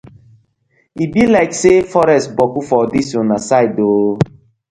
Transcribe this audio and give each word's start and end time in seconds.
E 1.03 1.05
bi 1.11 1.23
layk 1.33 1.51
say 1.61 1.77
forest 1.91 2.27
boku 2.37 2.61
for 2.69 2.83
dis 2.91 3.09
una 3.21 3.37
side 3.47 3.79
oo? 3.91 4.09